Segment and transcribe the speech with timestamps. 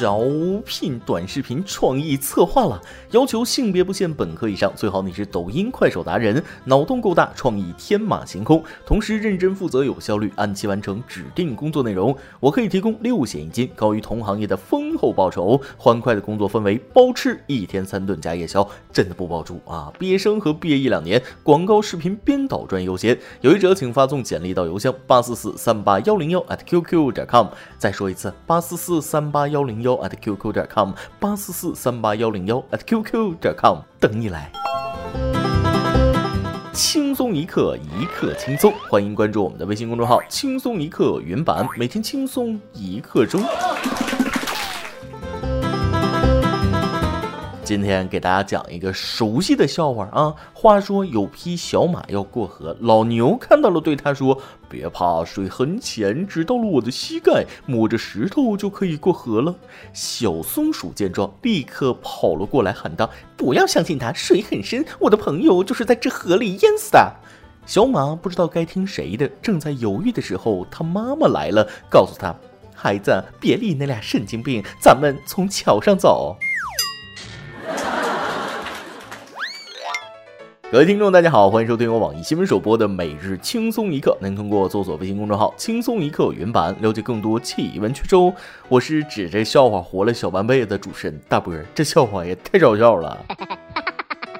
[0.00, 0.20] 招
[0.66, 2.80] 聘短视频创意策划了，
[3.12, 12.16] 要求性别不限，本科以上，最好你是抖音、快手达人，脑洞够大，创意天马行空，同时认真负责、有效率，按期完成指定工作内容。
[12.40, 19.92] 我可以提供六险一金，高于同行业的丰厚报酬，欢快的工作氛围，包吃一天三顿加夜宵，真的不包住啊！
[19.96, 23.16] 毕业生和毕业一两年，广告视频编导专优先。
[23.42, 27.46] 有意者请发送简历到邮箱八四四三八幺零幺 at qq 点 com。
[27.78, 30.90] 再说一次，八四四三八幺零幺 at qq 点 com，
[31.20, 34.50] 八四四三八幺零幺 at qq 点 com，等你来。
[36.72, 43.40] 轻松一刻，一刻轻松，欢迎关注我们的微信公众号“轻松一刻云版”，每天轻松一刻钟。
[47.64, 50.34] 今天给大家讲一个熟悉的笑话啊。
[50.52, 59.54] 话说有匹小马要过河，老牛看到了，对他说：“别怕，水很浅，只到了我的膝盖，摸着石头就可以过河了。”
[59.94, 67.16] 小松鼠见状，立刻跑了过来，喊道：“不要相信他，水很深，我的朋友就是在这河里淹死的。”
[67.64, 72.34] 小马不知道该听谁的，正在犹豫的时候，他妈妈来了，告诉他
[72.76, 76.36] ：“孩子，别理那俩神经病，咱们从桥上走。”
[80.74, 84.18] 各位听众，大家好，欢迎收听由网易新闻首播的每日轻松一刻。
[84.20, 88.16] 您通过搜索微信公众号“轻松一刻”云版了解更多气温趣事。
[88.68, 93.16] 我是指着笑话活了小半辈子的主持人大波，这笑话也太搞笑了。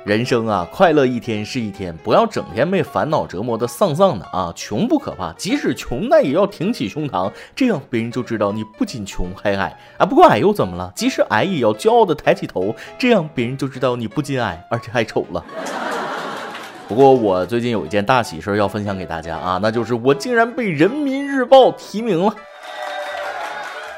[0.05, 4.53] 人生啊，快乐一天是一天，不要整天被烦恼折磨的丧丧的啊。
[4.57, 10.05] 穷不可怕，即使穷那也要挺起胸膛，这样别人就知道你不仅穷还矮啊。
[10.05, 10.93] 不过矮又怎么了？
[10.97, 15.45] 即使矮也要骄傲的抬起头，这样别人就知道你不仅矮，而且还丑了。
[16.87, 22.35] 不过我最近有一件大喜事要分享给大家啊，那就是我竟然被人民日报提名了。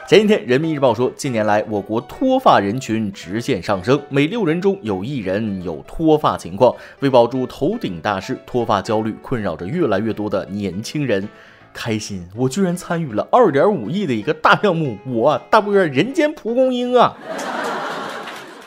[0.09, 6.73] 前几天，人民日报说，近年来我国脱发人群直线上升，每六人中有一人有脱发情况。
[7.01, 11.28] 为保住头顶大事，脱发焦虑困扰着越来越多的年轻人。
[11.75, 17.15] 开心，我居然参与了二点五亿的一个大项目，我大波人间蒲公英啊！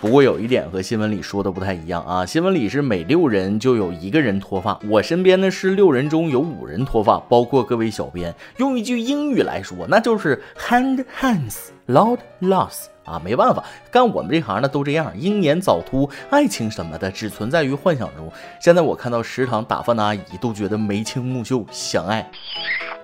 [0.02, 8.34] 不过有一点和新闻里说的不太一样啊，新闻里是每六人就有一个人脱发，我身边呢是六人中有五人脱发，包括各位小编。
[8.58, 13.62] 用一句英语来说，那就是 hand hands loud loss 啊，没办法，
[13.92, 18.32] 干我们这行的都这样，英年早秃，爱情什么的只存在于幻想中。
[18.62, 22.32] 现在我看到食堂打饭的阿姨都觉得眉清目秀，相爱。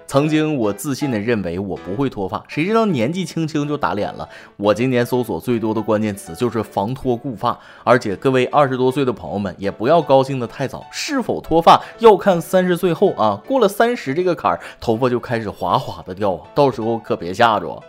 [0.07, 4.27] 曾经我自信的认为我不会脱发，谁知道年纪轻轻就打脸了。
[4.57, 17.81] 我今年搜索最多的关键词就是防脱固发，而且各位二十多岁的朋友们也不要高兴的太早，是否脱发要看三十岁后啊，过了三十这个坎儿，头发就开始哗哗的掉，到时候可别吓着。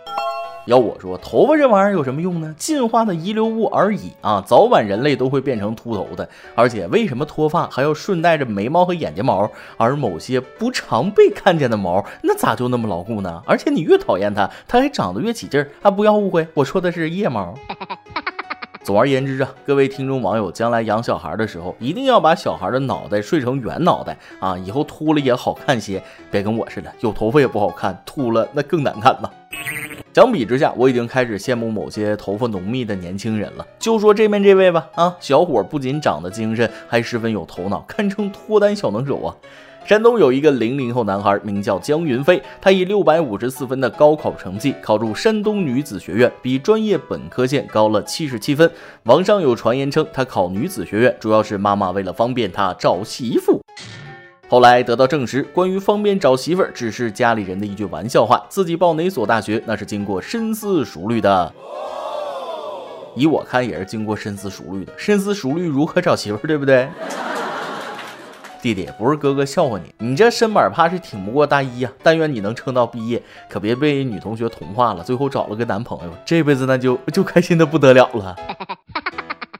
[0.67, 2.53] 要我说，头发这玩意儿有什么用呢？
[2.57, 6.27] 进化的遗留物而已啊，早晚人类都会变成秃头的。
[6.55, 9.49] 而且为什么脱发还要顺带着眉毛和眼睫毛？
[9.77, 13.41] 而某些不常被看见的毛，那咋就那么牢固呢？
[13.45, 15.89] 而且你越讨厌它，它还长得越起劲儿啊！
[15.89, 17.53] 不要误会，我说的是腋毛。
[18.83, 29.29] 总而言之啊，各位听众网友，将来养小孩的时候，一定要把小孩的脑袋睡成圆脑袋啊，以后秃了也好看些，别跟我似的，有头发也不好看，秃了那更难看呐。
[30.17, 33.63] 相比之下，我已经开始羡慕某些头发浓密的年轻人了。
[33.77, 39.35] 就说这边这位吧，啊，小伙不仅长得精神，还十分有头脑，堪称脱单小能手啊。
[39.85, 48.67] 山东有一个零零后男孩，名叫江云飞，他以六百五十四分的高考成绩考入山东女子学院，比专业本科线高了七十七分。
[49.03, 53.61] 网上有传言称，他考女子学院主要是妈妈为了方便他找媳妇。
[54.49, 58.41] 后来得到证实，关于方便找媳妇儿，只是家里人的一句玩笑话。
[58.47, 61.53] 自己报哪所大学，那是经过深思熟虑的。
[63.13, 64.93] 以我看，也是经过深思熟虑的。
[64.95, 66.87] 深思熟虑如何找媳妇儿，对不对？
[68.61, 71.91] 弟弟，不是哥哥笑话你，你这身板怕是挺不过大一呀。
[72.01, 78.35] 但愿你能撑到毕业，可别被女同学同化了，最后找了个男朋友，这辈子那就就开心的不得了了。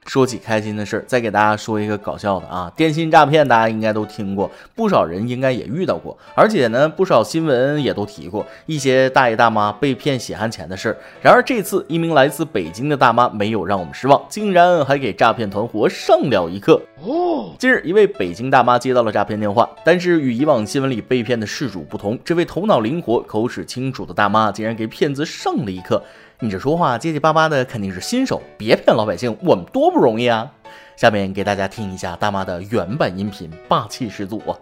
[0.07, 2.71] 说起开心的事儿，再给大家说一个搞笑的啊！
[2.75, 10.98] 电信诈骗大家应该都听过，不少人应该也遇到过，而且呢，不少新闻也都提过一些大爷大妈被骗血汗钱的事儿。
[11.21, 16.81] 然而这次，一名来自北京的大妈没有让我们失望，竟然还给诈骗团伙上了一课。
[17.04, 26.01] 哦，近日，一位北京大妈接到了诈骗电话，但是与以往新闻里被骗的事主不同，这位头脑灵活、口齿清楚的大妈竟然给骗子上了一课。
[26.39, 30.51] 你这说话结结巴巴的，肯定是新手，别骗老百姓，我们多不容易啊！
[30.95, 34.53] 下面给大家听一下大妈的原版音频，霸气十足啊。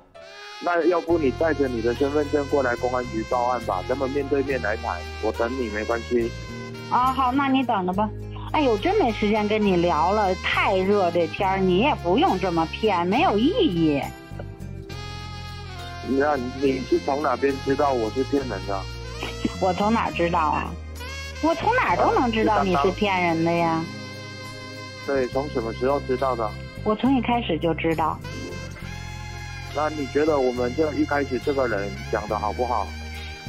[0.63, 6.31] 那要不你带着你的身份证过来公安局报案吧，咱们面对面来谈，我等你没关系。
[6.89, 8.09] 啊，好，那你等着吧。
[8.53, 14.01] 哎呦，真没时间跟你聊了，太热这天儿，你也不用这么骗，没有意义。
[16.07, 18.81] 那你是从哪边知道我是骗人的？
[19.59, 20.71] 我从哪知道啊？
[21.45, 23.83] 我从哪儿都能知道你是骗人的呀。
[25.05, 26.49] 对，从什么时候知道的？
[26.83, 28.17] 我从一开始就知道。
[29.75, 32.87] 那你觉得我们这一开始这个人讲的好不好？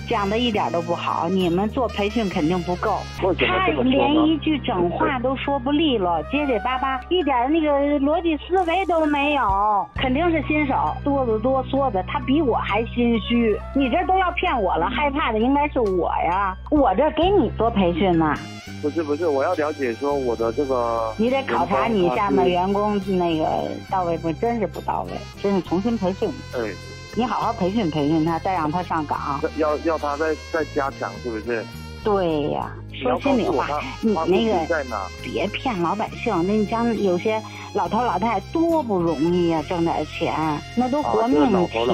[0.08, 3.00] 讲的一点都不好，你们做培训肯定不够。
[3.18, 4.36] 他连一？
[4.46, 13.58] 句整话都说不利落，结结巴巴，一点那个逻辑思维都没有，肯定是新手，哆嗦哆嗦的，他比我还心虚。
[13.74, 18.34] 你这都要骗我了，害怕的应该是我呀，我这给你做培训呢，
[18.80, 21.12] 不是不是，我要了解说我的这个。
[21.16, 23.46] 你得考察你下面员员工那个
[23.90, 24.32] 到位不？
[24.34, 25.12] 真是不到位，
[25.42, 26.28] 真是重新培训。
[26.52, 26.95] 工。
[27.16, 29.40] 对，你好好培训培训他，再让他上岗。
[29.56, 31.64] 要要他再再加强，是不是？
[32.04, 33.66] 对呀，说心里话
[34.00, 34.76] 你那个？
[35.24, 36.32] 别骗老百姓。
[36.46, 37.42] 那你像有些
[37.74, 40.32] 老头老太太多不容易呀、挣点钱，
[40.76, 41.84] 那都活命钱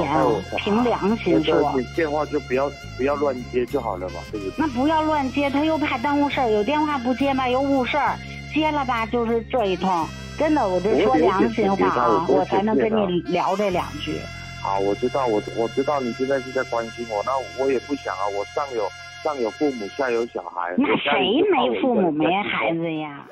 [0.59, 1.73] 凭良心说。
[1.75, 4.55] 你电话就不要不要乱接就好了吧，对不对？
[4.59, 8.19] 那不要乱接，他又怕耽误事儿，有电话不接吧，又误事儿，
[8.53, 10.07] 接了吧就是这一通。
[10.37, 14.21] 真的，我这说良心话啊，我我才能跟你聊这两句。
[14.62, 18.88] 好，我知道，我我知道你现在是在关心我，那我也不想啊，我上有
[19.23, 20.73] 上有父母，下有小孩。
[20.79, 23.26] 那谁没父母没孩子呀？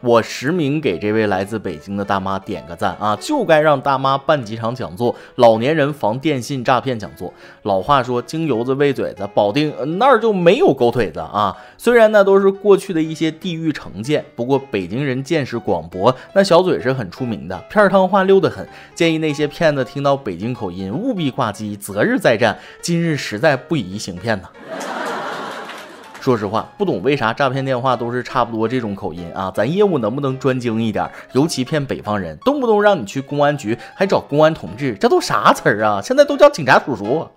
[0.00, 3.16] 我实名给这位来自北京的大妈点个赞啊！
[3.20, 7.32] 就该让大妈办几场讲座，老年人防电信诈骗讲座。
[7.62, 11.56] 老话说，京油子喂嘴子，保定那儿就没有狗腿子啊！
[11.78, 18.66] 虽然那都是过去的一些地域成见，不过北京人见识广博，那小嘴是很出名的，片儿汤话溜得很。
[18.94, 22.58] 建议那些骗子听到北京口音，务必挂机，择日再战。
[22.82, 24.48] 今日实在不宜行骗呐。
[26.26, 29.48] 说实话，不懂为啥诈骗电话都是差不多这种口音啊？
[29.54, 31.08] 咱业务能不能专精一点？
[31.30, 36.02] 尤其骗北方人，动不动让你去公安局，还找公安同志，这都啥词儿啊？
[36.02, 37.28] 现在都叫警察叔叔。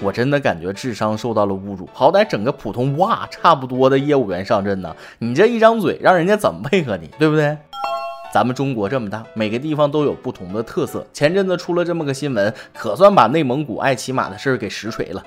[0.00, 7.58] 我真的感觉智商受到了侮辱，好歹整个普通哇差不多的业务员上阵呢，你这一张嘴，让人家怎么配合你，对不对？
[8.32, 11.04] 咱们中国这么大，每个地方都有不同的特色。
[11.12, 15.20] 前阵子出了这么个新闻，可算把内蒙古爱骑马的事儿给实锤了。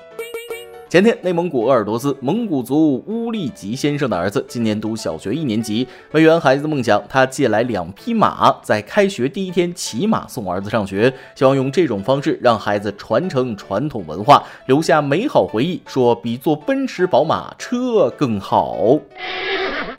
[0.90, 5.86] 前天，内蒙古鄂尔多斯蒙古族乌力吉先生的儿子今年读小学一年级。
[6.10, 15.80] 为圆孩子的梦想，他借来两匹马，在开学第一天骑马送儿子上学，希望用这种方式让孩子传承传统文化，留下美好回忆。
[15.86, 18.98] 说比坐奔驰、宝马车更好。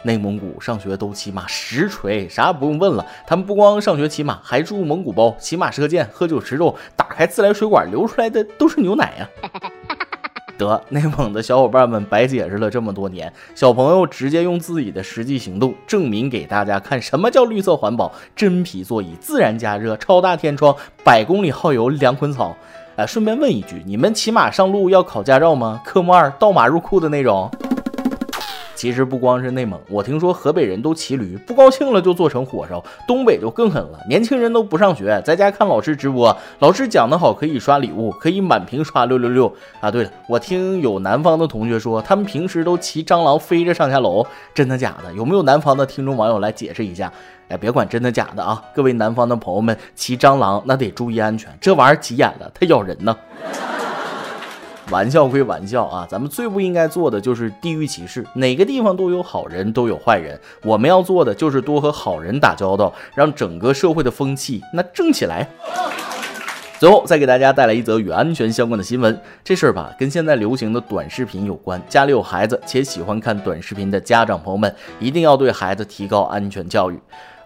[0.03, 3.05] 内蒙古上学都骑马，实锤，啥也不用问了。
[3.25, 9.29] 他们不光上学骑马，还住蒙古包，骑马射箭，喝酒吃肉，打开自来水管流出来的都是牛奶呀、
[10.61, 22.55] 得，内蒙的小伙伴们白解释了这么多年，小朋友直接用自己的实际行动证明给大家看什么叫绿色环保：真皮座椅、自然加热、超大天窗、百公里耗油两捆草。
[22.97, 25.81] 哎，顺便问一句，你们骑马上路要考驾照吗？
[25.83, 27.49] 科目二倒马入库的那种？
[28.81, 32.83] 其实不光是内蒙，我听说河北人都骑驴，不高兴了就做成火烧。
[33.07, 39.92] 东北就更狠了，年轻人都不上学，在家看老师直播，老师讲得好可以刷礼物，可以满屏刷六六六啊！
[39.92, 45.13] 对了，我听有南方的同学说，他们平时都骑蟑螂飞着上下楼，真的假的？
[45.13, 47.14] 有没有南方的听众网友来解释一下？
[47.50, 48.59] 哎，别管真的假的啊！
[48.73, 53.16] 各位南方的朋友们，骑蟑螂那得注意安全，这玩意儿急眼了，它咬人呢。
[54.92, 60.38] 玩笑归玩笑啊，咱们最不应该做的就是地域歧视，哪个地方都有好人，都有坏人。
[60.64, 65.50] 我们要做的就是多和好人打交道，让整个社会的风气那正起来。
[66.78, 71.81] 最后再给大家带来一则与安全相关的新闻，这事儿吧跟现在流行的短视频有关。
[71.88, 77.00] 家里有孩子且喜欢看短视频的家长朋友们，一定要对孩子提高安全教育。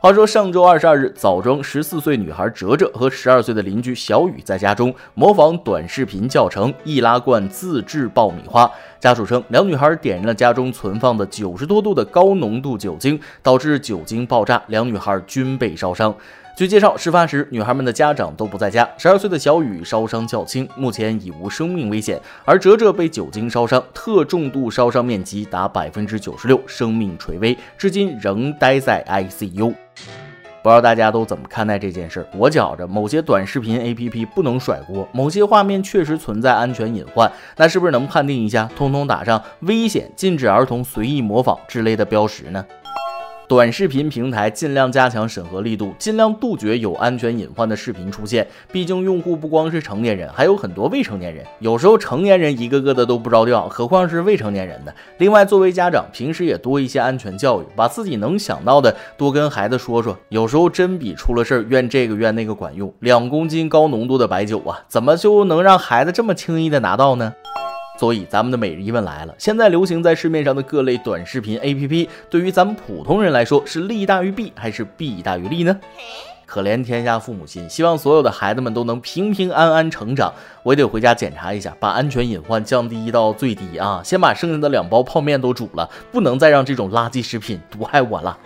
[0.05, 8.71] 话说上周二十二日，枣庄十四岁女孩哲哲和十二岁的邻居小雨在家中模仿短视频教程，易拉罐自制爆米花。
[8.99, 16.15] 家属称，两女孩点燃了家中存放的九十多度的高浓度酒精，导致酒精爆炸，两女孩均被烧伤。
[16.55, 29.73] 据介绍，事发时女孩们的家长都不在家，十二岁的小雨烧伤较轻，目前已无生命危险，而哲哲被酒精烧伤，特重度烧伤面积达百分之九十六，生命垂危，至今仍待在 ICU。
[30.63, 32.25] 不知道大家都怎么看待这件事？
[32.33, 42.65] 我觉着某些短视频 APP 不能甩锅，某些画面确实存在安全隐患，那是不是能判定一下，通通打上危险、禁止儿童随意模仿之类的标识呢？
[43.47, 48.47] 短视频平台尽量加强审核力度，尽量杜绝有安全隐患的视频出现。
[48.71, 51.45] 毕竟用户不光是成年人，还有很多未成年人。
[51.59, 54.91] 有时候成年人一个个的都不着调，何况是未成年人呢？
[55.19, 60.17] 另外，作为家长，平时也多一些安全教育，把自己能想到的多跟孩子说说。
[60.29, 62.91] 有时候真比出了事儿怨这个怨那个管用。
[63.01, 67.33] 两公斤高浓度的白酒啊，怎么就能让孩子这么轻易的拿到呢？
[67.97, 75.79] 所以，咱们的每日一问来了：现在流行在市面上的各类短视频 APP，对于咱们普通人来说，是利大于弊还是弊大于利呢？
[76.45, 80.31] 可怜天下父母心，希望所有的孩子们都能平平安安成长。
[80.61, 84.01] 我也得回家检查一下，把安全隐患降低到最低啊！
[84.03, 88.37] 先把剩下的两包泡面都煮了，不能再让这种垃圾食品毒害我了。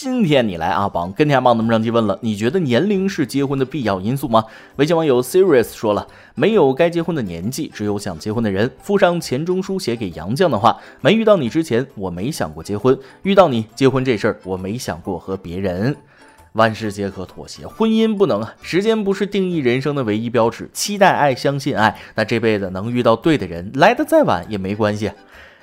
[0.00, 4.44] 今天你来阿榜跟天帮咱们上期问了，你觉得年龄是结婚的必要因素吗？
[4.76, 8.70] 微信网友 Serious 说了，没有该结婚的年纪，只有想结婚的人。
[8.80, 15.96] 附上钱钟书写给杨绛的话：没遇到你之前，我没想过结婚；遇到你，结婚这事儿，我没想过和别人。
[16.52, 18.54] 万事皆可妥协，婚姻不能啊！
[18.62, 20.70] 时间不是定义人生的唯一标尺。
[20.72, 25.10] 期待爱，相信爱，那这辈子能遇到对的人，来的再晚也没关系。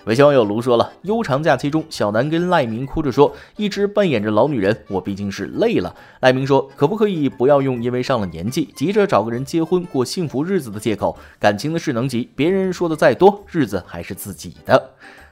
[0.05, 5.95] 微信网友卢说了，悠长假期中，小南跟赖明哭着说，一直扮演着老女人，我毕竟是累了。
[6.19, 11.17] 赖明说，可不可以不要用因为上了年纪，急着找个人结婚过幸福日子的借口？
[11.39, 14.91] 感情的事能急，别人说的再多，日子还是自己的。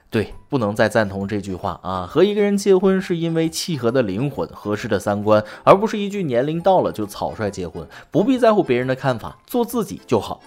[0.10, 2.08] 对，不能再赞同这句话啊！
[2.10, 7.88] 和一个人结婚是因为契合的灵魂、合适的三观，而不是一句年龄到了就草率结婚。
[8.10, 10.42] 不必在乎别人的看法，做自己就好。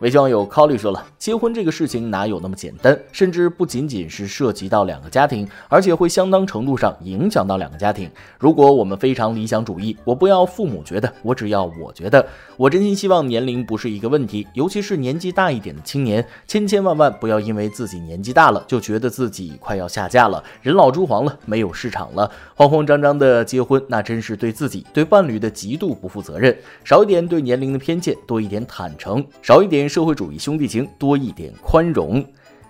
[0.00, 2.96] 微信网友 Colly 说了，结婚这个事情哪有那么简单？
[3.10, 8.08] 甚至不仅仅是涉及到两个家庭，而且会相当程度上影响到两个家庭。
[8.38, 12.24] 如果我们非常理想主义，我不要父母觉得，我只要我觉得。
[12.56, 26.56] 我真心希望年龄不是一个问题，尤其是年纪大一点的青年，千千万万不要因为自己年纪大了，就觉得自己快要下嫁了，人老珠黄了，没有市场了，慌慌张张的结婚，那真是对自己、对伴侣的极度不负责任。
[26.84, 29.87] 少一点对年龄的偏见，多一点坦诚，少一点。
[29.88, 32.24] 社会主义兄弟情，多一点宽容。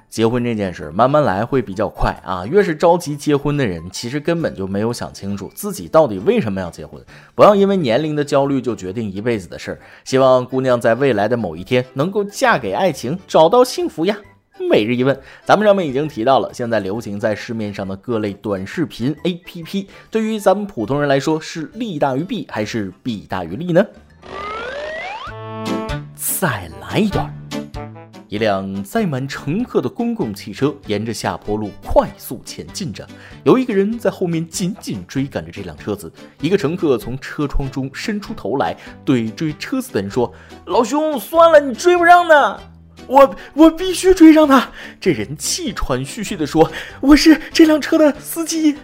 [0.09, 2.47] 结婚这件事慢慢来会比较快啊！
[2.47, 6.99] 越是着急结婚的人，其实根本就没有想清楚自己到底为什么要结婚。
[7.35, 9.79] 不要因为年龄的焦虑就决定一辈子的事儿。
[10.05, 14.17] 希望姑娘在未来的某一天能够嫁给爱情，找到幸福呀！
[14.71, 23.85] 每日一问，咱们上面已经提到了，现在流行在市面上的各类短视频 APP，对于咱们普通人来说是利大于弊还是弊大于利呢？
[26.17, 27.33] 再来一段。
[28.29, 33.07] 一辆载满乘客的公共汽车沿着下坡路快速前进着，
[33.45, 36.11] 有一个人在后面紧紧追赶着这辆车子。
[36.41, 40.33] 一个乘客从车窗中伸出头来，对追车子的人说
[40.67, 42.61] ：“老兄，算了，你追不上的，
[43.07, 44.69] 我我必须追上他。”
[45.01, 48.77] 这人气喘吁吁地说：“我是这辆车的司机。”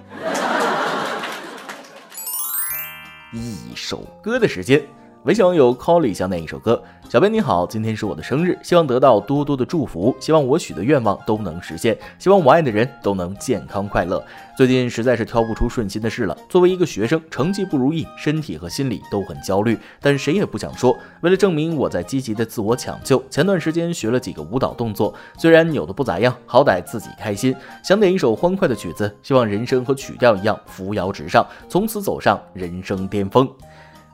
[3.32, 4.82] 一首歌的时间。
[5.24, 14.22] 微信网友 Colly 想点一首歌，小编你好，今天是我的生日，希望得到多多的祝福，希望我许的愿望都能实现，希望我爱的人都能健康快乐。
[14.54, 20.94] 最近实在是挑不出顺心的事了，作为一个学生，成绩不如意，身体和心理都很焦虑，但谁也不想说。
[21.22, 27.56] 为了证明我在积极的自我抢救，前段时间学了几个舞蹈动作，虽然扭的不咋样，好歹自己开心。
[27.82, 33.48] 想点一首欢快的曲子，希望人生和曲调一样扶摇直上，从此走上人生巅峰。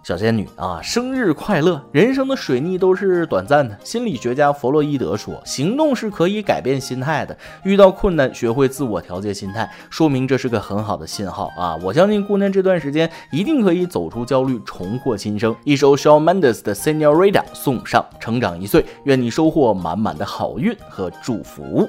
[0.02, 1.80] 小仙女啊，生日快乐！
[1.92, 3.78] 人生的水逆都是短暂的。
[3.84, 7.36] 心理学家弗洛伊德说，行动是可以改变心态的。
[7.64, 11.76] 遇到困难，学会自我调节心态，说明这是个很好的信号啊！
[11.82, 15.54] 我相信姑娘这段时间一定可以走出焦虑，重获新生。
[15.64, 21.88] 一首 Shawn Mendes 的 Senorita 送上，成长一岁，愿你收获满满的好运和祝福。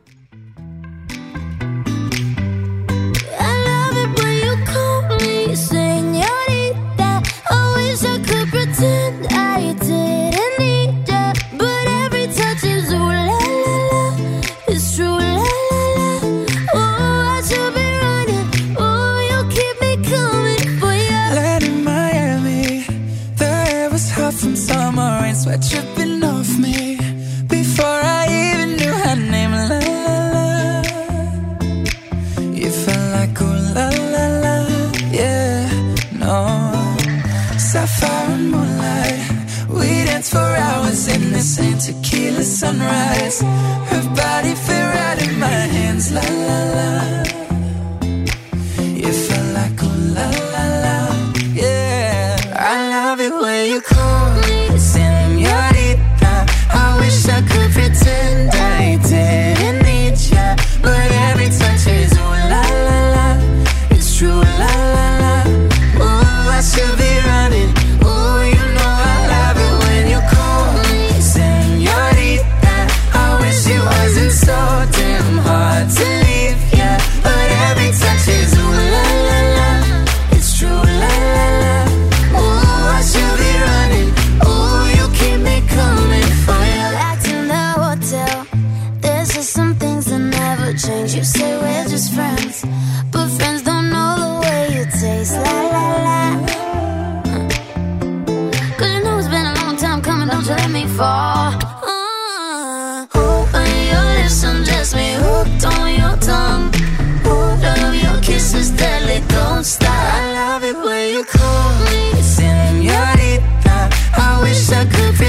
[53.65, 54.20] You call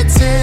[0.03, 0.42] dancing.